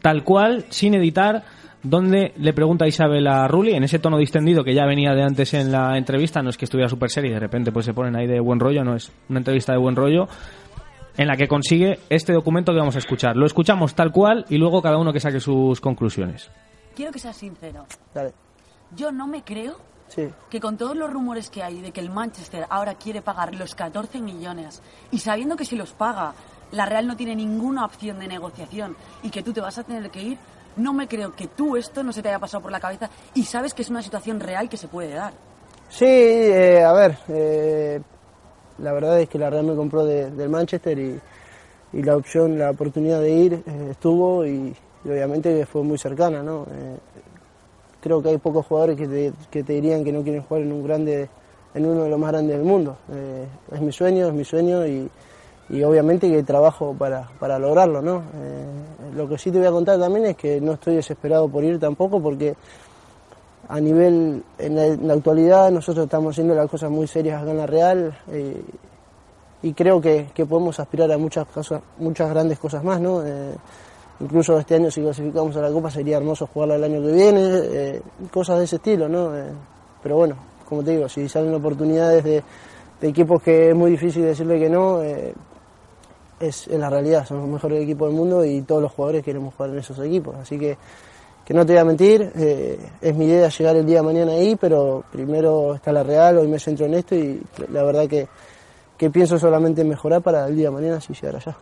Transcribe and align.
Tal 0.00 0.24
cual, 0.24 0.64
sin 0.70 0.94
editar, 0.94 1.42
donde 1.82 2.32
le 2.38 2.54
pregunta 2.54 2.86
a 2.86 2.88
Isabel 2.88 3.26
a 3.26 3.46
Rulli, 3.48 3.72
en 3.74 3.84
ese 3.84 3.98
tono 3.98 4.16
distendido 4.16 4.64
que 4.64 4.72
ya 4.74 4.86
venía 4.86 5.12
de 5.12 5.22
antes 5.22 5.52
en 5.52 5.70
la 5.70 5.98
entrevista, 5.98 6.40
no 6.42 6.48
es 6.48 6.56
que 6.56 6.64
estuviera 6.64 6.88
súper 6.88 7.10
serio 7.10 7.30
y 7.30 7.34
de 7.34 7.40
repente 7.40 7.70
pues 7.70 7.84
se 7.84 7.92
ponen 7.92 8.16
ahí 8.16 8.26
de 8.26 8.40
buen 8.40 8.58
rollo, 8.58 8.82
no 8.82 8.96
es 8.96 9.12
una 9.28 9.40
entrevista 9.40 9.72
de 9.72 9.78
buen 9.78 9.94
rollo, 9.94 10.26
en 11.18 11.28
la 11.28 11.36
que 11.36 11.48
consigue 11.48 11.98
este 12.08 12.32
documento 12.32 12.72
que 12.72 12.78
vamos 12.78 12.96
a 12.96 13.00
escuchar. 13.00 13.36
Lo 13.36 13.44
escuchamos 13.44 13.94
tal 13.94 14.10
cual 14.10 14.46
y 14.48 14.56
luego 14.56 14.80
cada 14.80 14.96
uno 14.96 15.12
que 15.12 15.20
saque 15.20 15.38
sus 15.38 15.82
conclusiones. 15.82 16.50
Quiero 16.96 17.12
que 17.12 17.18
seas 17.18 17.36
sincero. 17.36 17.84
Dale. 18.14 18.32
Yo 18.96 19.12
no 19.12 19.26
me 19.26 19.42
creo 19.42 19.76
Sí. 20.08 20.28
que 20.50 20.60
con 20.60 20.78
todos 20.78 20.94
los 20.96 21.10
rumores 21.10 21.50
que 21.50 21.62
hay 21.62 21.80
de 21.82 21.90
que 21.90 22.00
el 22.00 22.08
Manchester 22.10 22.64
ahora 22.70 22.94
quiere 22.94 23.20
pagar 23.22 23.54
los 23.54 23.74
14 23.74 24.20
millones 24.22 24.82
y 25.10 25.18
sabiendo 25.18 25.56
que 25.56 25.64
si 25.66 25.74
los 25.76 25.92
paga 25.92 26.32
la 26.72 26.86
Real 26.86 27.06
no 27.06 27.16
tiene 27.16 27.36
ninguna 27.36 27.84
opción 27.84 28.18
de 28.18 28.26
negociación 28.26 28.96
y 29.22 29.30
que 29.30 29.42
tú 29.42 29.52
te 29.52 29.60
vas 29.60 29.78
a 29.78 29.84
tener 29.84 30.10
que 30.10 30.22
ir, 30.22 30.38
no 30.76 30.92
me 30.92 31.06
creo 31.06 31.34
que 31.34 31.46
tú 31.48 31.76
esto 31.76 32.02
no 32.02 32.12
se 32.12 32.22
te 32.22 32.28
haya 32.28 32.38
pasado 32.38 32.62
por 32.62 32.72
la 32.72 32.80
cabeza 32.80 33.08
y 33.34 33.44
sabes 33.44 33.74
que 33.74 33.82
es 33.82 33.90
una 33.90 34.02
situación 34.02 34.40
real 34.40 34.68
que 34.68 34.76
se 34.76 34.88
puede 34.88 35.12
dar. 35.14 35.32
Sí, 35.90 36.06
eh, 36.06 36.82
a 36.82 36.92
ver, 36.92 37.18
eh, 37.28 38.00
la 38.78 38.92
verdad 38.92 39.20
es 39.20 39.28
que 39.28 39.38
la 39.38 39.50
Real 39.50 39.64
me 39.64 39.76
compró 39.76 40.04
de- 40.04 40.30
del 40.30 40.48
Manchester 40.48 40.98
y, 40.98 41.20
la 41.92 42.16
opción, 42.16 42.58
la 42.58 42.70
oportunidad 42.70 43.20
de 43.20 43.30
ir 43.30 43.52
eh, 43.52 43.88
estuvo 43.90 44.46
y, 44.46 44.74
y 45.04 45.08
obviamente 45.10 45.66
fue 45.66 45.82
muy 45.82 45.98
cercana, 45.98 46.42
¿no? 46.42 46.66
Creo 48.00 48.22
que 48.22 48.30
hay 48.30 48.38
pocos 48.38 48.64
jugadores 48.66 48.96
que 48.96 49.62
te, 49.62 49.72
dirían 49.74 50.02
que 50.02 50.10
no 50.10 50.22
quieren 50.22 50.42
jugar 50.42 50.62
en 50.62 51.28
en 51.74 51.86
uno 51.86 52.04
de 52.04 52.10
los 52.10 52.18
más 52.18 52.32
grandes 52.32 52.56
del 52.56 52.66
mundo. 52.66 52.96
Es 53.70 53.80
mi 53.80 53.92
sueño, 53.92 54.26
es 54.26 54.32
mi 54.34 54.44
sueño 54.44 54.86
y, 54.86 55.08
y 55.70 55.82
obviamente 55.84 56.30
que 56.30 56.42
trabajo 56.42 56.94
para, 56.98 57.28
para 57.38 57.58
lograrlo, 57.58 58.02
¿no? 58.02 58.22
Eh, 58.34 59.14
lo 59.14 59.28
que 59.28 59.38
sí 59.38 59.50
te 59.50 59.58
voy 59.58 59.66
a 59.66 59.70
contar 59.70 59.98
también 59.98 60.26
es 60.26 60.36
que 60.36 60.60
no 60.60 60.72
estoy 60.72 60.96
desesperado 60.96 61.48
por 61.48 61.64
ir 61.64 61.78
tampoco 61.78 62.20
porque 62.20 62.54
a 63.68 63.80
nivel, 63.80 64.42
en 64.58 65.06
la, 65.06 65.14
actualidad 65.14 65.70
nosotros 65.70 66.04
estamos 66.04 66.34
haciendo 66.34 66.54
las 66.54 66.68
cosas 66.68 66.90
muy 66.90 67.06
serias 67.06 67.40
acá 67.40 67.52
en 67.52 67.56
la 67.56 67.66
Real 67.66 68.18
eh, 68.28 68.62
y 69.62 69.72
creo 69.72 70.00
que, 70.00 70.28
que 70.34 70.44
podemos 70.44 70.78
aspirar 70.80 71.10
a 71.12 71.18
muchas 71.18 71.46
cosas, 71.46 71.80
muchas 71.98 72.28
grandes 72.28 72.58
cosas 72.58 72.82
más, 72.82 73.00
¿no? 73.00 73.24
Eh, 73.24 73.54
incluso 74.20 74.58
este 74.58 74.74
año 74.74 74.90
si 74.90 75.00
clasificamos 75.00 75.56
a 75.56 75.62
la 75.62 75.70
Copa 75.70 75.90
sería 75.90 76.16
hermoso 76.16 76.48
jugarla 76.48 76.74
el 76.74 76.84
año 76.84 77.00
que 77.00 77.12
viene, 77.12 78.02
cosas 78.30 78.58
de 78.58 78.64
ese 78.64 78.76
estilo, 78.76 79.08
¿no? 79.08 79.30
Pero 80.02 80.16
bueno, 80.16 80.36
como 80.68 80.82
te 80.82 80.90
digo, 80.90 81.08
si 81.08 81.28
salen 81.28 81.54
oportunidades 81.54 82.24
de, 82.24 82.42
de 83.00 83.08
equipos 83.08 83.42
que 83.42 83.70
es 83.70 83.76
muy 83.76 83.92
difícil 83.92 84.22
decirle 84.22 84.58
que 84.58 84.68
no, 84.68 85.00
es, 86.42 86.66
es 86.68 86.78
la 86.78 86.90
realidad, 86.90 87.26
son 87.26 87.38
los 87.38 87.48
mejores 87.48 87.82
equipos 87.82 88.08
del 88.08 88.16
mundo 88.16 88.44
y 88.44 88.62
todos 88.62 88.82
los 88.82 88.92
jugadores 88.92 89.24
queremos 89.24 89.54
jugar 89.54 89.70
en 89.70 89.78
esos 89.78 89.98
equipos, 89.98 90.36
así 90.36 90.58
que 90.58 90.76
que 91.44 91.54
no 91.54 91.66
te 91.66 91.72
voy 91.72 91.80
a 91.80 91.84
mentir, 91.84 92.32
eh, 92.36 92.78
es 93.00 93.16
mi 93.16 93.26
idea 93.26 93.48
llegar 93.48 93.76
el 93.76 93.84
día 93.84 93.96
de 93.96 94.02
mañana 94.02 94.32
ahí, 94.32 94.56
pero 94.56 95.04
primero 95.10 95.74
está 95.74 95.92
la 95.92 96.02
Real, 96.02 96.38
hoy 96.38 96.46
me 96.46 96.58
centro 96.58 96.86
en 96.86 96.94
esto 96.94 97.14
y 97.16 97.42
la 97.70 97.82
verdad 97.82 98.06
que, 98.06 98.28
que 98.96 99.10
pienso 99.10 99.38
solamente 99.38 99.80
en 99.80 99.88
mejorar 99.88 100.22
para 100.22 100.46
el 100.46 100.54
día 100.54 100.68
de 100.68 100.70
mañana 100.70 101.00
si 101.00 101.12
llegar 101.14 101.36
allá. 101.36 101.56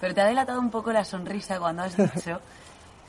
Pero 0.00 0.14
te 0.14 0.20
ha 0.20 0.26
delatado 0.26 0.60
un 0.60 0.70
poco 0.70 0.92
la 0.92 1.04
sonrisa 1.04 1.58
cuando 1.60 1.82
has 1.82 1.96
dicho 2.14 2.40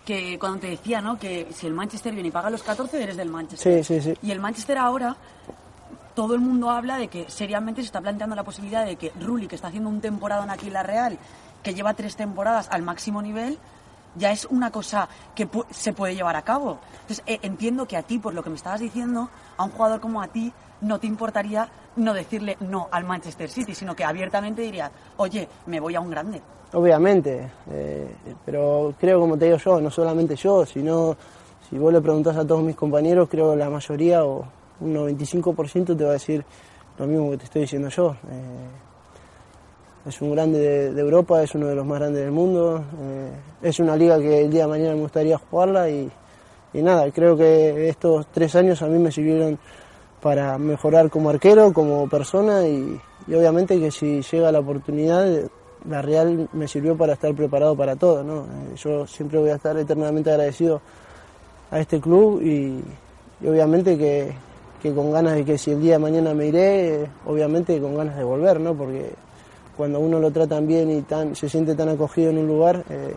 que 0.06 0.38
cuando 0.38 0.60
te 0.60 0.68
decía, 0.68 1.02
¿no? 1.02 1.18
Que 1.18 1.48
si 1.52 1.66
el 1.66 1.74
Manchester 1.74 2.14
viene 2.14 2.30
y 2.30 2.32
paga 2.32 2.52
los 2.52 2.62
14, 2.62 3.02
eres 3.02 3.18
del 3.18 3.30
Manchester. 3.30 3.84
Sí, 3.84 4.00
sí, 4.00 4.02
sí. 4.02 4.18
Y 4.22 4.32
el 4.32 4.40
Manchester 4.40 4.78
ahora, 4.78 5.16
todo 6.16 6.34
el 6.34 6.40
mundo 6.42 6.70
habla 6.72 6.98
de 6.98 7.08
que 7.10 7.30
seriamente 7.30 7.82
se 7.82 7.88
está 7.88 8.02
planteando 8.02 8.36
la 8.36 8.44
posibilidad 8.44 8.86
de 8.86 8.96
que 8.96 9.12
Rulli, 9.22 9.48
que 9.48 9.56
está 9.56 9.68
haciendo 9.68 9.90
un 9.90 10.02
temporada 10.02 10.52
aquí 10.52 10.68
en 10.68 10.74
la 10.74 10.84
Real, 10.84 11.18
que 11.62 11.74
lleva 11.74 11.94
tres 11.94 12.16
temporadas 12.16 12.68
al 12.72 12.82
máximo 12.82 13.22
nivel, 13.22 13.58
ya 14.16 14.32
es 14.32 14.46
una 14.46 14.72
cosa 14.72 15.10
que 15.36 15.50
pu- 15.50 15.66
se 15.72 15.92
puede 15.92 16.16
llevar 16.16 16.36
a 16.38 16.42
cabo. 16.42 16.80
Entonces, 17.02 17.22
eh, 17.28 17.40
entiendo 17.42 17.86
que 17.86 17.98
a 17.98 18.04
ti, 18.04 18.18
por 18.18 18.34
lo 18.34 18.44
que 18.44 18.50
me 18.50 18.56
estabas 18.56 18.80
diciendo, 18.80 19.30
a 19.58 19.64
un 19.66 19.72
jugador 19.72 20.00
como 20.00 20.22
a 20.22 20.28
ti, 20.30 20.54
no 20.82 21.00
te 21.00 21.08
importaría 21.08 21.68
no 21.98 22.14
decirle 22.14 22.56
no 22.62 22.88
al 22.92 23.04
Manchester 23.04 23.50
City, 23.50 23.74
sino 23.76 23.96
que 23.96 24.04
abiertamente 24.06 24.62
dirías, 24.62 24.92
oye, 25.18 25.48
me 25.66 25.80
voy 25.80 25.96
a 25.96 26.00
un 26.02 26.10
grande. 26.10 26.42
Obviamente, 26.74 27.52
eh, 27.72 28.16
pero 28.46 28.94
creo, 29.00 29.20
como 29.20 29.38
te 29.38 29.46
digo 29.46 29.58
yo, 29.58 29.82
no 29.82 29.90
solamente 29.90 30.36
yo, 30.36 30.66
sino 30.66 31.16
si 31.70 31.78
vos 31.78 31.92
le 31.92 32.00
preguntás 32.02 32.36
a 32.38 32.46
todos 32.46 32.64
mis 32.64 32.76
compañeros, 32.76 33.28
creo 33.30 33.56
la 33.56 33.70
mayoría 33.70 34.24
o 34.26 34.46
un 34.80 34.94
95% 34.94 35.98
te 35.98 36.04
va 36.04 36.12
a 36.12 36.14
decir 36.14 36.44
lo 36.98 37.08
mismo 37.08 37.32
que 37.32 37.38
te 37.38 37.44
estoy 37.46 37.62
diciendo 37.62 37.90
yo. 37.90 38.12
Eh, 38.12 38.86
es 40.08 40.22
un 40.22 40.32
grande 40.32 40.60
de, 40.60 40.94
de 40.94 41.02
Europa, 41.02 41.42
es 41.42 41.56
uno 41.56 41.68
de 41.68 41.76
los 41.76 41.86
más 41.86 42.00
grandes 42.00 42.22
del 42.22 42.32
mundo, 42.32 42.84
eh, 43.02 43.32
es 43.64 43.80
una 43.80 43.96
liga 43.96 44.20
que 44.20 44.44
el 44.44 44.52
día 44.52 44.64
de 44.64 44.68
mañana 44.68 44.94
me 44.94 45.02
gustaría 45.02 45.38
jugarla 45.38 45.90
y, 45.90 46.12
nada, 46.74 47.10
creo 47.12 47.36
que 47.36 47.90
estos 47.90 48.28
tres 48.28 48.56
años 48.56 48.82
a 48.82 48.88
mí 48.88 49.00
me 49.00 49.12
sirvieron 49.12 49.58
para 50.22 50.58
mejorar 50.58 51.10
como 51.10 51.30
arquero, 51.30 51.74
como 51.74 52.08
persona 52.08 52.68
y, 52.68 53.00
obviamente 53.28 53.80
que 53.80 53.90
si 53.90 54.22
llega 54.22 54.52
la 54.52 54.60
oportunidad, 54.60 55.26
la 55.90 56.02
Real 56.02 56.50
me 56.54 56.68
sirvió 56.68 56.96
para 56.96 57.14
estar 57.14 57.34
preparado 57.34 57.76
para 57.76 57.96
todo. 57.96 58.24
¿no? 58.24 58.42
Eh, 58.42 58.76
yo 58.76 59.08
siempre 59.08 59.40
voy 59.40 59.50
a 59.50 59.56
estar 59.56 59.76
eternamente 59.78 60.30
agradecido 60.30 60.82
a 61.72 61.80
este 61.80 62.00
club 62.00 62.42
y 62.44 62.84
obviamente 63.48 63.98
que, 63.98 64.36
que 64.86 64.94
con 64.94 65.12
ganas 65.12 65.34
de 65.34 65.44
que 65.44 65.58
si 65.58 65.72
el 65.72 65.82
día 65.82 65.94
de 65.94 65.98
mañana 65.98 66.36
me 66.36 66.46
iré, 66.46 67.10
obviamente 67.26 67.82
con 67.82 67.98
ganas 67.98 68.16
de 68.18 68.24
volver, 68.24 68.60
¿no? 68.60 68.76
porque 68.76 69.14
cuando 69.76 70.00
uno 70.00 70.20
lo 70.20 70.30
tratan 70.30 70.68
bien 70.68 70.92
y 70.92 71.02
tan, 71.02 71.36
se 71.36 71.50
siente 71.50 71.74
tan 71.74 71.90
acogido 71.90 72.30
en 72.30 72.38
un 72.38 72.48
lugar, 72.48 72.84
eh, 72.92 73.16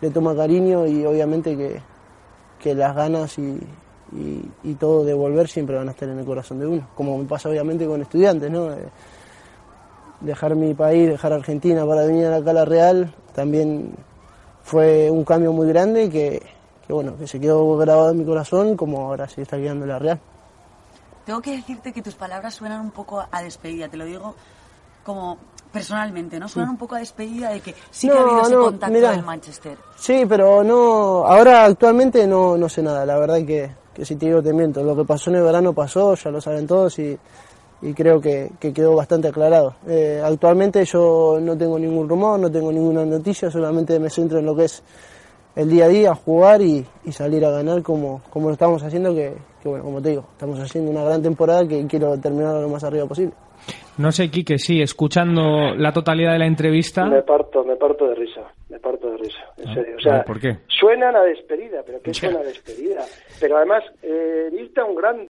le 0.00 0.10
toma 0.10 0.36
cariño 0.36 0.86
y 0.86 1.04
obviamente 1.04 1.56
que, 1.56 1.80
que 2.62 2.76
las 2.76 2.94
ganas 2.94 3.36
y, 3.40 3.58
y, 4.62 4.74
todo 4.74 5.04
de 5.04 5.14
volver 5.14 5.48
siempre 5.48 5.74
van 5.74 5.88
a 5.88 5.90
estar 5.90 6.08
en 6.08 6.20
el 6.20 6.24
corazón 6.24 6.60
de 6.60 6.68
uno, 6.68 6.86
como 6.94 7.18
me 7.18 7.24
pasa 7.24 7.48
obviamente 7.48 7.84
con 7.84 8.00
estudiantes, 8.00 8.48
¿no? 8.48 8.72
Eh, 8.72 8.76
dejar 10.20 10.54
mi 10.54 10.74
país, 10.74 11.08
dejar 11.08 11.32
Argentina 11.32 11.84
para 11.84 12.06
venir 12.06 12.28
acá 12.28 12.50
a 12.50 12.54
la 12.54 12.64
Real, 12.64 13.12
también 13.34 13.96
fue 14.62 15.10
un 15.10 15.24
cambio 15.24 15.52
muy 15.52 15.66
grande 15.66 16.08
que, 16.08 16.40
bueno, 16.88 17.16
que 17.16 17.26
se 17.26 17.40
quedó 17.40 17.76
grabado 17.76 18.12
en 18.12 18.18
mi 18.18 18.24
corazón 18.24 18.76
como 18.76 19.08
ahora 19.08 19.28
sí 19.28 19.40
está 19.40 19.56
quedando 19.56 19.84
la 19.84 19.98
Real. 19.98 20.20
Tengo 21.28 21.42
que 21.42 21.54
decirte 21.54 21.92
que 21.92 22.00
tus 22.00 22.14
palabras 22.14 22.54
suenan 22.54 22.80
un 22.80 22.90
poco 22.90 23.22
a 23.30 23.42
despedida, 23.42 23.86
te 23.86 23.98
lo 23.98 24.06
digo 24.06 24.34
como 25.04 25.36
personalmente, 25.70 26.40
¿no? 26.40 26.48
Suenan 26.48 26.70
un 26.70 26.78
poco 26.78 26.94
a 26.94 27.00
despedida 27.00 27.50
de 27.50 27.60
que 27.60 27.74
sí 27.90 28.08
que 28.08 28.16
ha 28.16 28.22
habido 28.22 28.40
ese 28.40 28.54
no, 28.54 28.62
contacto 28.62 28.94
mira. 28.94 29.10
del 29.10 29.22
Manchester. 29.22 29.76
Sí, 29.98 30.24
pero 30.26 30.64
no, 30.64 31.26
ahora 31.26 31.66
actualmente 31.66 32.26
no, 32.26 32.56
no 32.56 32.66
sé 32.70 32.82
nada, 32.82 33.04
la 33.04 33.18
verdad 33.18 33.44
que, 33.44 33.70
que 33.92 34.06
si 34.06 34.16
te 34.16 34.24
digo 34.24 34.42
te 34.42 34.54
miento, 34.54 34.82
lo 34.82 34.96
que 34.96 35.04
pasó 35.04 35.28
en 35.28 35.36
el 35.36 35.42
verano 35.42 35.74
pasó, 35.74 36.14
ya 36.14 36.30
lo 36.30 36.40
saben 36.40 36.66
todos 36.66 36.98
y, 36.98 37.18
y 37.82 37.92
creo 37.92 38.22
que, 38.22 38.50
que 38.58 38.72
quedó 38.72 38.96
bastante 38.96 39.28
aclarado. 39.28 39.74
Eh, 39.86 40.22
actualmente 40.24 40.82
yo 40.86 41.36
no 41.42 41.58
tengo 41.58 41.78
ningún 41.78 42.08
rumor, 42.08 42.40
no 42.40 42.50
tengo 42.50 42.72
ninguna 42.72 43.04
noticia, 43.04 43.50
solamente 43.50 43.98
me 43.98 44.08
centro 44.08 44.38
en 44.38 44.46
lo 44.46 44.56
que 44.56 44.64
es 44.64 44.82
el 45.58 45.68
día 45.68 45.84
a 45.84 45.88
día, 45.88 46.14
jugar 46.14 46.62
y, 46.62 46.86
y 47.04 47.12
salir 47.12 47.44
a 47.44 47.50
ganar 47.50 47.82
como, 47.82 48.22
como 48.30 48.46
lo 48.46 48.52
estamos 48.54 48.82
haciendo, 48.82 49.14
que, 49.14 49.34
que 49.62 49.68
bueno, 49.68 49.84
como 49.84 50.00
te 50.00 50.10
digo, 50.10 50.24
estamos 50.32 50.58
haciendo 50.60 50.90
una 50.90 51.02
gran 51.04 51.20
temporada 51.22 51.66
que 51.68 51.86
quiero 51.86 52.18
terminar 52.18 52.54
lo 52.54 52.68
más 52.68 52.82
arriba 52.84 53.06
posible. 53.06 53.34
No 53.98 54.12
sé, 54.12 54.30
Quique, 54.30 54.56
sí, 54.58 54.80
escuchando 54.80 55.74
la 55.74 55.92
totalidad 55.92 56.32
de 56.32 56.38
la 56.38 56.46
entrevista. 56.46 57.04
Me 57.06 57.22
parto, 57.22 57.64
me 57.64 57.74
parto 57.74 58.06
de 58.06 58.14
risa, 58.14 58.42
me 58.68 58.78
parto 58.78 59.10
de 59.10 59.16
risa, 59.16 59.40
en 59.56 59.68
Ah, 59.68 59.74
serio. 59.74 59.96
O 59.96 60.00
sea, 60.00 60.22
¿por 60.24 60.38
qué? 60.40 60.58
suenan 60.68 61.16
a 61.16 61.22
despedida, 61.22 61.82
pero 61.84 62.00
¿qué 62.00 62.14
suena 62.14 62.38
a 62.38 62.42
despedida? 62.44 63.00
Pero 63.40 63.56
además, 63.56 63.82
eh, 64.02 64.48
irte 64.52 64.80
a 64.80 64.84
un 64.84 64.94
grande 64.94 65.26